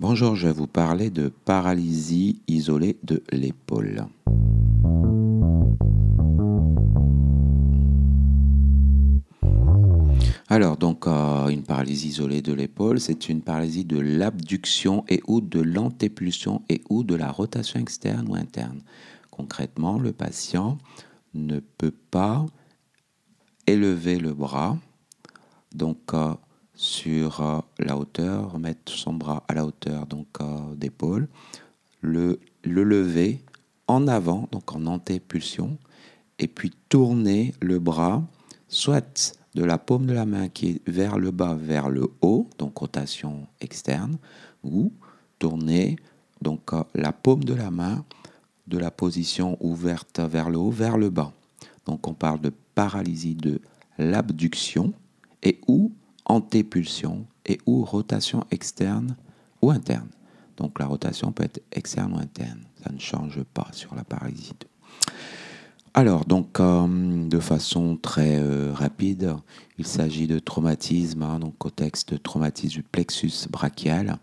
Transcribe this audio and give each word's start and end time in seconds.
Bonjour, 0.00 0.34
je 0.34 0.46
vais 0.46 0.54
vous 0.54 0.66
parler 0.66 1.10
de 1.10 1.28
paralysie 1.28 2.40
isolée 2.48 2.96
de 3.02 3.22
l'épaule. 3.32 4.06
Alors, 10.48 10.78
donc, 10.78 11.06
euh, 11.06 11.48
une 11.48 11.64
paralysie 11.64 12.08
isolée 12.08 12.40
de 12.40 12.54
l'épaule, 12.54 12.98
c'est 12.98 13.28
une 13.28 13.42
paralysie 13.42 13.84
de 13.84 14.00
l'abduction 14.00 15.04
et 15.10 15.22
ou 15.28 15.42
de 15.42 15.60
l'antépulsion 15.60 16.62
et 16.70 16.80
ou 16.88 17.04
de 17.04 17.14
la 17.14 17.30
rotation 17.30 17.78
externe 17.78 18.26
ou 18.26 18.36
interne. 18.36 18.80
Concrètement, 19.30 19.98
le 19.98 20.14
patient 20.14 20.78
ne 21.34 21.60
peut 21.60 21.94
pas 22.10 22.46
élever 23.66 24.18
le 24.18 24.32
bras, 24.32 24.78
donc 25.74 25.98
euh, 26.14 26.32
sur 26.80 27.42
euh, 27.42 27.58
la 27.78 27.98
hauteur, 27.98 28.58
mettre 28.58 28.90
son 28.90 29.12
bras 29.12 29.44
à 29.48 29.52
la 29.52 29.66
hauteur 29.66 30.06
donc 30.06 30.28
d'épaule, 30.76 31.28
le, 32.00 32.40
le 32.64 32.84
lever 32.84 33.42
en 33.86 34.08
avant, 34.08 34.48
donc 34.50 34.74
en 34.74 34.86
antépulsion, 34.86 35.76
et 36.38 36.48
puis 36.48 36.72
tourner 36.88 37.52
le 37.60 37.78
bras 37.78 38.22
soit 38.66 39.36
de 39.54 39.62
la 39.62 39.76
paume 39.76 40.06
de 40.06 40.14
la 40.14 40.24
main 40.24 40.48
qui 40.48 40.70
est 40.70 40.88
vers 40.88 41.18
le 41.18 41.32
bas, 41.32 41.54
vers 41.54 41.90
le 41.90 42.08
haut, 42.22 42.48
donc 42.56 42.78
rotation 42.78 43.46
externe, 43.60 44.16
ou 44.64 44.90
tourner 45.38 45.96
donc 46.40 46.72
euh, 46.72 46.82
la 46.94 47.12
paume 47.12 47.44
de 47.44 47.52
la 47.52 47.70
main 47.70 48.06
de 48.68 48.78
la 48.78 48.90
position 48.90 49.58
ouverte 49.60 50.18
vers 50.20 50.48
le 50.48 50.56
haut, 50.56 50.70
vers 50.70 50.96
le 50.96 51.10
bas. 51.10 51.34
Donc 51.84 52.08
on 52.08 52.14
parle 52.14 52.40
de 52.40 52.52
paralysie 52.74 53.34
de 53.34 53.60
l'abduction 53.98 54.94
et 55.42 55.60
ou 55.66 55.92
antépulsion 56.26 57.26
et 57.46 57.58
ou 57.66 57.84
rotation 57.84 58.44
externe 58.50 59.16
ou 59.62 59.70
interne. 59.70 60.08
Donc 60.56 60.78
la 60.78 60.86
rotation 60.86 61.32
peut 61.32 61.44
être 61.44 61.62
externe 61.72 62.12
ou 62.14 62.18
interne. 62.18 62.60
Ça 62.82 62.92
ne 62.92 62.98
change 62.98 63.42
pas 63.54 63.68
sur 63.72 63.94
la 63.94 64.04
paralysie. 64.04 64.52
Alors, 65.92 66.24
donc, 66.24 66.60
euh, 66.60 67.28
de 67.28 67.40
façon 67.40 67.96
très 67.96 68.38
euh, 68.38 68.72
rapide, 68.72 69.34
il 69.76 69.86
s'agit 69.86 70.28
de 70.28 70.38
traumatisme, 70.38 71.22
hein, 71.24 71.40
donc 71.40 71.58
contexte 71.58 72.12
de 72.12 72.16
traumatisme 72.16 72.76
du 72.76 72.82
plexus 72.84 73.48
brachial. 73.50 74.18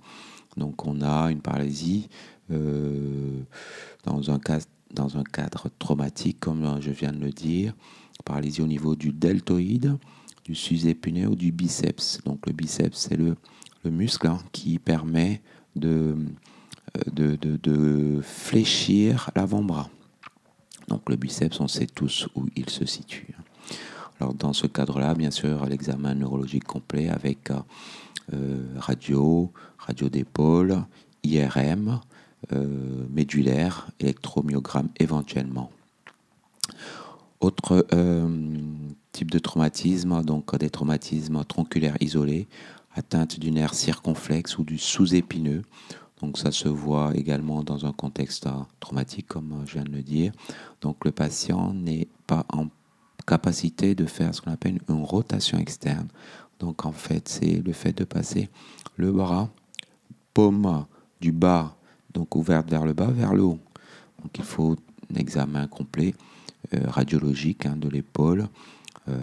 Donc, 0.55 0.87
on 0.87 1.01
a 1.01 1.29
une 1.29 1.41
paralysie 1.41 2.07
euh, 2.51 3.41
dans, 4.05 4.31
un 4.31 4.39
dans 4.93 5.17
un 5.17 5.23
cadre 5.23 5.69
traumatique, 5.77 6.39
comme 6.39 6.79
je 6.79 6.91
viens 6.91 7.11
de 7.11 7.19
le 7.19 7.31
dire, 7.31 7.73
paralysie 8.23 8.61
au 8.61 8.67
niveau 8.67 8.95
du 8.95 9.11
deltoïde, 9.11 9.97
du 10.47 10.55
sus-épineux 10.55 11.27
ou 11.27 11.35
du 11.35 11.51
biceps. 11.51 12.19
Donc, 12.23 12.47
le 12.47 12.53
biceps, 12.53 12.97
c'est 12.97 13.17
le, 13.17 13.35
muscle 13.85 14.27
hein, 14.27 14.39
qui 14.51 14.79
permet 14.79 15.41
de, 15.77 16.17
de, 17.05 18.19
fléchir 18.21 19.31
l'avant-bras. 19.35 19.89
Donc 20.89 21.09
le 21.09 21.15
biceps, 21.15 21.59
on 21.59 21.67
sait 21.67 21.87
tous 21.87 22.27
où 22.35 22.45
il 22.55 22.69
se 22.69 22.85
situe. 22.85 23.33
Alors 24.19 24.33
dans 24.33 24.53
ce 24.53 24.67
cadre-là, 24.67 25.13
bien 25.13 25.31
sûr, 25.31 25.65
l'examen 25.65 26.15
neurologique 26.15 26.63
complet 26.63 27.09
avec 27.09 27.49
euh, 28.33 28.65
radio, 28.77 29.51
radio 29.77 30.09
d'épaule, 30.09 30.83
IRM, 31.23 32.01
euh, 32.53 33.05
médulaire, 33.09 33.89
électromyogramme 33.99 34.89
éventuellement. 34.99 35.71
Autre 37.39 37.85
euh, 37.93 38.27
type 39.17 39.31
de 39.31 39.39
traumatisme, 39.39 40.21
donc 40.21 40.55
des 40.57 40.69
traumatismes 40.69 41.43
tronculaires 41.43 41.97
isolés, 41.99 42.47
atteinte 42.93 43.39
du 43.39 43.49
nerf 43.49 43.73
circonflexe 43.73 44.59
ou 44.59 44.63
du 44.63 44.77
sous-épineux. 44.77 45.63
Donc 46.21 46.37
ça 46.37 46.51
se 46.51 46.67
voit 46.67 47.13
également 47.15 47.63
dans 47.63 47.87
un 47.87 47.93
contexte 47.93 48.47
traumatique, 48.79 49.27
comme 49.27 49.63
je 49.65 49.73
viens 49.73 49.83
de 49.85 49.91
le 49.91 50.03
dire. 50.03 50.31
Donc 50.81 51.03
le 51.03 51.09
patient 51.09 51.73
n'est 51.73 52.07
pas 52.27 52.45
en 52.53 52.67
capacité 53.25 53.95
de 53.95 54.05
faire 54.05 54.35
ce 54.35 54.41
qu'on 54.41 54.51
appelle 54.51 54.79
une 54.87 55.03
rotation 55.03 55.57
externe. 55.57 56.09
Donc 56.59 56.85
en 56.85 56.91
fait, 56.91 57.27
c'est 57.27 57.55
le 57.65 57.73
fait 57.73 57.97
de 57.97 58.03
passer 58.03 58.49
le 58.97 59.11
bras, 59.11 59.49
paume 60.35 60.85
du 61.21 61.31
bas, 61.31 61.75
donc 62.13 62.35
ouverte 62.35 62.69
vers 62.69 62.85
le 62.85 62.93
bas, 62.93 63.07
vers 63.07 63.33
le 63.33 63.41
haut. 63.41 63.59
Donc 64.21 64.37
il 64.37 64.43
faut 64.43 64.75
un 65.11 65.15
examen 65.15 65.65
complet 65.65 66.13
euh, 66.75 66.81
radiologique 66.87 67.65
hein, 67.65 67.77
de 67.77 67.89
l'épaule, 67.89 68.47
euh, 69.09 69.17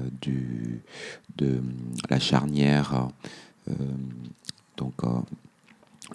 de 1.37 1.61
la 2.11 2.19
charnière, 2.19 3.09
euh, 3.69 3.73
donc 4.77 4.95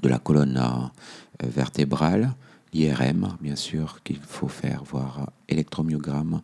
de 0.02 0.10
la 0.10 0.20
colonne 0.20 0.58
euh, 0.58 1.48
vertébrale, 1.48 2.34
l'IRM, 2.74 3.38
bien 3.42 3.56
sûr, 3.56 4.02
qu'il 4.04 4.20
faut 4.20 4.48
faire, 4.48 4.84
voir 4.84 5.32
électromyogramme 5.48 6.42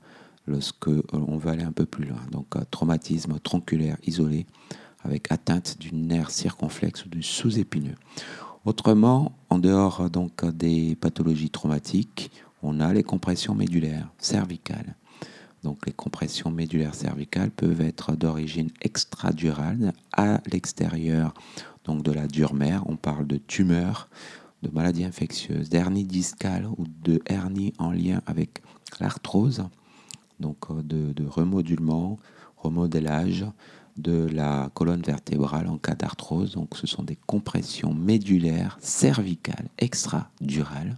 lorsque 0.47 0.87
euh, 0.87 1.03
on 1.11 1.37
veut 1.37 1.51
aller 1.51 1.63
un 1.63 1.71
peu 1.71 1.85
plus 1.85 2.05
loin. 2.05 2.21
Donc, 2.31 2.55
traumatisme 2.71 3.39
tronculaire 3.39 3.97
isolé 4.05 4.45
avec 5.03 5.31
atteinte 5.31 5.77
du 5.79 5.93
nerf 5.93 6.31
circonflexe 6.31 7.05
ou 7.05 7.09
du 7.09 7.21
sous-épineux. 7.21 7.95
Autrement, 8.65 9.33
en 9.49 9.59
dehors 9.59 10.09
donc 10.09 10.43
des 10.45 10.95
pathologies 10.95 11.51
traumatiques, 11.51 12.31
on 12.63 12.79
a 12.79 12.91
les 12.93 13.03
compressions 13.03 13.53
médulaires 13.53 14.09
cervicales. 14.17 14.95
Les 15.85 15.93
compressions 15.93 16.51
médulaires 16.51 16.95
cervicales 16.95 17.51
peuvent 17.51 17.81
être 17.81 18.15
d'origine 18.15 18.69
extradurale 18.81 19.93
à 20.13 20.41
l'extérieur 20.51 21.33
donc 21.85 22.03
de 22.03 22.11
la 22.11 22.27
dure 22.27 22.53
mère. 22.53 22.83
On 22.87 22.95
parle 22.95 23.25
de 23.27 23.37
tumeurs, 23.37 24.09
de 24.63 24.69
maladies 24.69 25.05
infectieuses, 25.05 25.69
d'hernie 25.69 26.03
discale 26.03 26.67
ou 26.77 26.85
de 27.03 27.21
hernie 27.25 27.73
en 27.77 27.91
lien 27.91 28.21
avec 28.25 28.61
l'arthrose, 28.99 29.63
donc 30.39 30.57
euh, 30.69 30.81
de, 30.81 31.13
de 31.13 31.25
remodulement, 31.25 32.19
remodélage 32.57 33.45
de 33.97 34.27
la 34.31 34.69
colonne 34.73 35.01
vertébrale 35.01 35.67
en 35.67 35.77
cas 35.77 35.95
d'arthrose. 35.95 36.53
Donc 36.53 36.75
ce 36.75 36.87
sont 36.87 37.03
des 37.03 37.17
compressions 37.27 37.93
médulaires 37.93 38.77
cervicales 38.81 39.69
extradurales. 39.77 40.97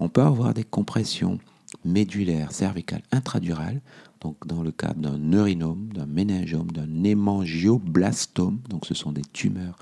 On 0.00 0.08
peut 0.08 0.22
avoir 0.22 0.54
des 0.54 0.64
compressions 0.64 1.38
médulaires 1.84 2.52
cervicales 2.52 3.02
intradurales 3.12 3.80
donc 4.22 4.46
dans 4.46 4.62
le 4.62 4.70
cadre 4.70 5.00
d'un 5.00 5.18
neurinome, 5.18 5.88
d'un 5.92 6.06
méningiome, 6.06 6.70
d'un 6.70 7.02
hémangioblastome, 7.02 8.60
donc 8.68 8.86
ce 8.86 8.94
sont 8.94 9.10
des 9.10 9.24
tumeurs 9.32 9.78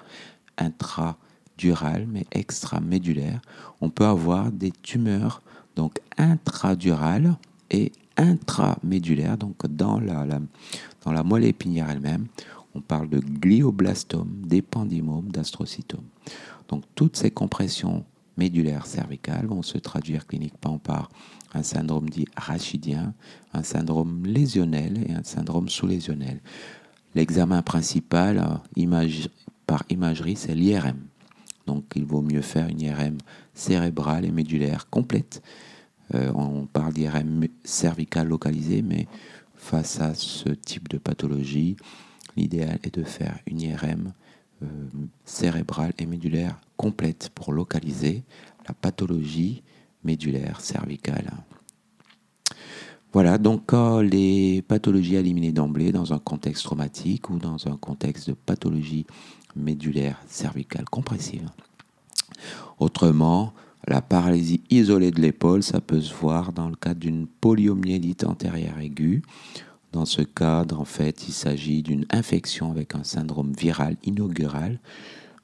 intradurales 0.56 2.06
mais 2.09 2.27
extramédulaires, 2.33 3.43
on 3.83 3.91
peut 3.91 4.06
avoir 4.06 4.51
des 4.51 4.71
tumeurs 4.71 5.43
donc 5.77 5.99
intradurales 6.17 7.37
et 7.71 7.93
intramédulaires, 8.17 9.37
donc 9.37 9.67
dans 9.67 10.01
la, 10.01 10.27
dans 11.05 11.12
la 11.12 11.22
moelle 11.22 11.45
épinière 11.45 11.91
elle-même. 11.91 12.27
On 12.75 12.81
parle 12.81 13.09
de 13.09 13.19
glioblastome, 13.19 14.31
d'épandymome, 14.47 15.31
d'astrocytome. 15.31 16.05
Donc 16.69 16.84
toutes 16.95 17.17
ces 17.17 17.31
compressions 17.31 18.05
médulaires 18.36 18.86
cervicales 18.86 19.46
vont 19.46 19.62
se 19.62 19.78
traduire 19.78 20.26
cliniquement 20.26 20.78
par 20.78 21.10
un 21.54 21.62
syndrome 21.62 22.08
dit 22.08 22.26
rachidien, 22.36 23.14
un 23.52 23.62
syndrome 23.62 24.24
lésionnel 24.24 25.04
et 25.08 25.12
un 25.12 25.24
syndrome 25.24 25.68
sous-lésionnel. 25.68 26.41
L'examen 27.14 27.62
principal 27.62 28.38
euh, 28.78 29.08
par 29.66 29.84
imagerie, 29.91 30.36
c'est 30.36 30.54
l'IRM. 30.54 30.98
Donc 31.66 31.84
il 31.94 32.04
vaut 32.04 32.22
mieux 32.22 32.42
faire 32.42 32.68
une 32.68 32.80
IRM 32.80 33.18
cérébrale 33.54 34.24
et 34.24 34.30
médulaire 34.30 34.88
complète. 34.91 35.42
Euh, 36.14 36.32
on 36.34 36.66
parle 36.66 36.92
d'IRM 36.92 37.47
cervicale 37.64 38.28
localisée, 38.28 38.82
mais 38.82 39.06
face 39.54 40.00
à 40.00 40.14
ce 40.14 40.48
type 40.48 40.88
de 40.88 40.98
pathologie, 40.98 41.76
l'idéal 42.36 42.78
est 42.82 42.94
de 42.94 43.04
faire 43.04 43.38
une 43.47 43.60
IRM 43.60 44.12
euh, 44.62 44.66
cérébrale 45.25 45.93
et 45.98 46.06
médulaire 46.06 46.60
complète 46.76 47.31
pour 47.34 47.53
localiser 47.53 48.22
la 48.66 48.74
pathologie 48.74 49.62
médulaire 50.04 50.60
cervicale. 50.60 51.30
Voilà, 53.12 53.39
donc 53.39 53.72
les 54.03 54.62
pathologies 54.62 55.16
éliminées 55.16 55.51
d'emblée 55.51 55.91
dans 55.91 56.12
un 56.12 56.18
contexte 56.21 56.65
traumatique 56.65 57.28
ou 57.28 57.39
dans 57.39 57.66
un 57.66 57.77
contexte 57.77 58.30
de 58.30 58.34
pathologie 58.34 59.04
médulaire 59.57 60.21
cervicale 60.28 60.84
compressive. 60.84 61.48
Autrement, 62.78 63.53
la 63.89 64.01
paralysie 64.01 64.62
isolée 64.71 65.10
de 65.10 65.21
l'épaule, 65.21 65.62
ça 65.62 65.80
peut 65.80 66.01
se 66.01 66.15
voir 66.15 66.53
dans 66.53 66.68
le 66.68 66.77
cadre 66.77 67.01
d'une 67.01 67.27
poliomyélite 67.27 68.24
antérieure 68.24 68.78
aiguë. 68.78 69.22
Dans 69.92 70.04
ce 70.04 70.22
cadre, 70.22 70.81
en 70.81 70.84
fait, 70.84 71.27
il 71.28 71.33
s'agit 71.33 71.83
d'une 71.83 72.07
infection 72.10 72.71
avec 72.71 72.95
un 72.95 73.03
syndrome 73.03 73.53
viral 73.53 73.97
inaugural 74.04 74.78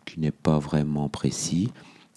qui 0.05 0.21
n'est 0.21 0.31
pas 0.31 0.59
vraiment 0.59 1.09
précis 1.09 1.73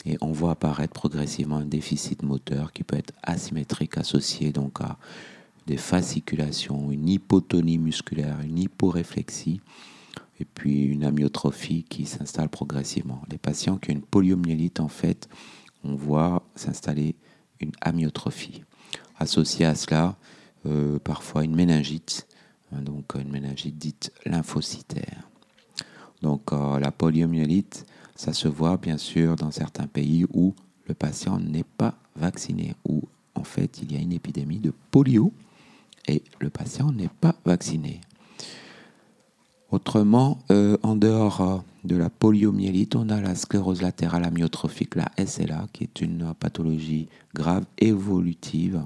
et 0.06 0.18
on 0.22 0.32
voit 0.32 0.52
apparaître 0.52 0.94
progressivement 0.94 1.58
un 1.58 1.66
déficit 1.66 2.24
moteur 2.24 2.72
qui 2.72 2.84
peut 2.84 2.98
être 2.98 3.14
asymétrique 3.24 3.98
associé 3.98 4.52
donc 4.52 4.80
à 4.82 4.98
des 5.66 5.78
fasciculations, 5.78 6.92
une 6.92 7.10
hypotonie 7.10 7.78
musculaire, 7.78 8.40
une 8.42 8.60
hyporéflexie 8.60 9.62
et 10.40 10.46
puis 10.46 10.84
une 10.84 11.04
amyotrophie 11.04 11.84
qui 11.84 12.06
s'installe 12.06 12.50
progressivement. 12.50 13.22
Les 13.30 13.38
patients 13.38 13.78
qui 13.78 13.92
ont 13.92 13.96
une 13.96 14.02
poliomyélite, 14.02 14.80
en 14.80 14.88
fait, 14.88 15.28
on 15.84 15.96
voit 15.96 16.44
s'installer 16.56 17.16
une 17.60 17.72
amyotrophie. 17.82 18.64
Associée 19.20 19.66
à 19.66 19.76
cela, 19.76 20.16
euh, 20.66 21.00
parfois 21.00 21.44
une 21.44 21.56
méningite, 21.56 22.28
hein, 22.72 22.82
donc 22.82 23.16
une 23.16 23.32
méningite 23.32 23.78
dite 23.78 24.12
lymphocytaire. 24.26 25.30
Donc 26.22 26.52
euh, 26.52 26.80
la 26.80 26.92
poliomyélite, 26.92 27.86
ça 28.16 28.34
se 28.34 28.48
voit 28.48 28.78
bien 28.78 28.98
sûr 28.98 29.36
dans 29.36 29.52
certains 29.52 29.88
pays 29.88 30.26
où 30.34 30.54
le 30.88 30.94
patient 30.94 31.40
n'est 31.40 31.64
pas 31.64 31.96
vacciné, 32.16 32.76
où 32.88 33.04
en 33.36 33.44
fait 33.44 33.80
il 33.82 33.94
y 33.94 33.96
a 33.96 34.00
une 34.00 34.12
épidémie 34.12 34.60
de 34.60 34.74
polio 34.92 35.32
et 36.08 36.24
le 36.40 36.50
patient 36.50 36.92
n'est 36.92 37.10
pas 37.22 37.36
vacciné. 37.46 38.02
Autrement, 39.72 40.40
euh, 40.50 40.78
en 40.82 40.96
dehors 40.96 41.42
euh, 41.42 41.58
de 41.84 41.96
la 41.96 42.10
poliomyélite, 42.10 42.96
on 42.96 43.10
a 43.10 43.22
la 43.22 43.36
sclérose 43.36 43.84
latérale 43.84 44.26
amyotrophique, 44.26 44.96
la 44.96 45.12
SLA, 45.24 45.68
qui 45.72 45.84
est 45.84 46.02
une 46.02 46.34
pathologie 46.40 47.08
grave 47.36 47.66
évolutive. 47.78 48.84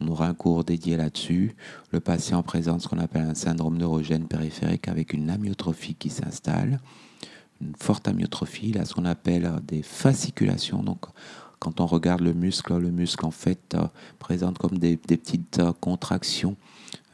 On 0.00 0.08
aura 0.08 0.26
un 0.26 0.34
cours 0.34 0.64
dédié 0.64 0.96
là-dessus. 0.96 1.54
Le 1.92 2.00
patient 2.00 2.42
présente 2.42 2.82
ce 2.82 2.88
qu'on 2.88 2.98
appelle 2.98 3.22
un 3.22 3.34
syndrome 3.34 3.76
neurogène 3.76 4.26
périphérique 4.26 4.88
avec 4.88 5.12
une 5.12 5.30
amyotrophie 5.30 5.94
qui 5.94 6.10
s'installe, 6.10 6.80
une 7.60 7.74
forte 7.78 8.08
amyotrophie, 8.08 8.72
là 8.72 8.84
ce 8.84 8.94
qu'on 8.94 9.04
appelle 9.04 9.50
des 9.66 9.82
fasciculations. 9.82 10.82
Donc, 10.82 11.06
quand 11.60 11.80
on 11.80 11.86
regarde 11.86 12.20
le 12.20 12.34
muscle, 12.34 12.76
le 12.76 12.90
muscle 12.90 13.24
en 13.24 13.30
fait 13.30 13.74
euh, 13.74 13.86
présente 14.18 14.58
comme 14.58 14.78
des, 14.78 14.96
petites 14.96 15.62
contractions 15.80 16.56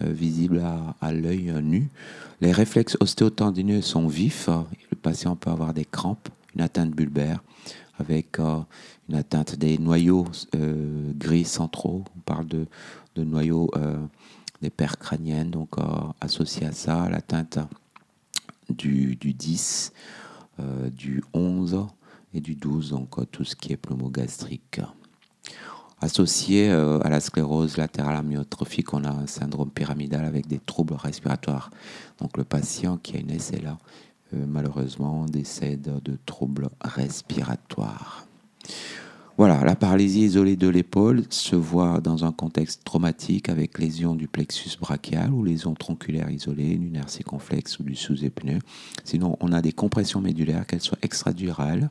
euh, 0.03 0.11
visible 0.11 0.63
à, 1.01 1.13
l'œil 1.13 1.53
nu. 1.63 1.89
Les 2.41 2.51
réflexes 2.51 2.97
ostéotendineux 3.01 3.83
sont 3.83 4.09
vifs. 4.09 4.49
Le 4.91 4.97
patient 4.97 5.37
peut 5.37 5.51
avoir 5.51 5.75
des 5.75 5.85
crampes, 5.85 6.29
une 6.55 6.63
atteinte 6.63 6.91
bulbaire 6.91 7.43
avec 8.01 8.39
euh, 8.39 8.61
une 9.09 9.15
atteinte 9.15 9.57
des 9.57 9.79
noyaux 9.79 10.27
euh, 10.55 11.13
gris 11.15 11.45
centraux. 11.45 12.05
On 12.17 12.21
parle 12.21 12.47
de, 12.47 12.67
noyaux 13.17 13.71
des 14.63 14.71
paires 14.71 14.97
crâniennes, 14.99 15.51
donc 15.51 15.75
associé 16.23 16.67
à 16.67 16.73
ça, 16.73 17.07
l'atteinte 17.11 17.59
du, 18.71 19.17
du 19.17 19.35
10, 19.35 19.93
du 20.91 21.23
11 21.35 21.87
et 22.33 22.41
du 22.41 22.55
12, 22.55 22.91
donc 22.91 23.31
tout 23.31 23.45
ce 23.45 23.55
qui 23.55 23.75
est 23.75 23.77
pneumogastrique. 23.77 24.81
Associé 26.03 26.71
euh, 26.71 26.99
à 27.03 27.11
la 27.11 27.21
sclérose 27.21 27.77
latérale 27.77 28.17
amyotrophique, 28.17 28.95
on 28.95 29.05
a 29.05 29.11
un 29.11 29.27
syndrome 29.27 29.71
pyramidal 29.71 30.25
avec 30.25 30.47
des 30.47 30.59
troubles 30.59 30.95
respiratoires. 30.95 31.71
Donc 32.21 32.39
le 32.39 32.45
patient 32.45 32.97
qui 32.97 33.19
a 33.19 33.21
une 33.21 33.39
SLA, 33.39 33.73
euh, 33.73 33.75
malheureusement, 34.33 35.27
décède 35.27 36.01
de 36.05 36.19
troubles 36.27 36.69
respiratoires. 36.81 38.27
Voilà, 39.41 39.65
la 39.65 39.75
paralysie 39.75 40.25
isolée 40.25 40.57
de 40.57 40.69
l'épaule 40.69 41.23
se 41.31 41.57
voit 41.57 42.03
dans 42.03 42.27
un 42.27 42.31
contexte 42.31 42.85
traumatique 42.85 43.49
avec 43.49 43.79
lésion 43.79 44.15
du 44.15 44.29
plexus 44.29 44.77
brachial 44.79 45.33
ou 45.33 45.45
lésion 45.45 45.73
tronculaire 45.73 46.29
isolée, 46.29 46.73
une 46.73 46.89
inertie 46.89 47.23
complexe 47.23 47.79
ou 47.79 47.83
du 47.83 47.95
sous-épineux. 47.95 48.59
Sinon, 49.03 49.39
on 49.41 49.53
a 49.53 49.63
des 49.63 49.73
compressions 49.73 50.21
médulaires, 50.21 50.67
qu'elles 50.67 50.83
soient 50.83 50.99
extradurales 51.01 51.89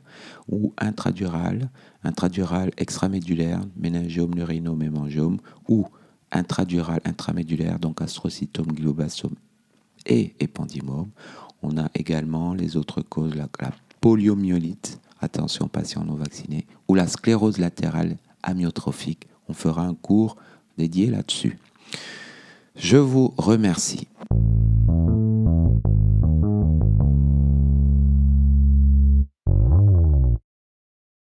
ou 0.48 0.72
intradurales, 0.78 1.70
intradurales, 2.04 2.70
extramédulaires, 2.76 3.62
méningiome, 3.76 4.32
neurinome 4.32 4.78
mémangiome, 4.78 5.38
ou 5.68 5.88
intradurales, 6.30 7.00
intramédulaires, 7.04 7.80
donc 7.80 8.00
astrocytome, 8.00 8.68
glioblastome 8.68 9.34
et 10.06 10.36
épandymome. 10.38 11.10
On 11.62 11.76
a 11.78 11.90
également 11.94 12.54
les 12.54 12.76
autres 12.76 13.02
causes, 13.02 13.34
la, 13.34 13.48
la 13.60 13.72
poliomyélite, 14.00 15.00
attention 15.20 15.68
patients 15.68 16.04
non 16.04 16.14
vaccinés, 16.14 16.66
ou 16.88 16.94
la 16.94 17.06
sclérose 17.06 17.58
latérale 17.58 18.16
amyotrophique. 18.42 19.26
On 19.48 19.52
fera 19.52 19.82
un 19.82 19.94
cours 19.94 20.36
dédié 20.78 21.10
là-dessus. 21.10 21.58
Je 22.76 22.96
vous 22.96 23.34
remercie. 23.36 24.08